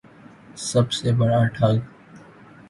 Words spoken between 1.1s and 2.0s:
بڑا ٹھگ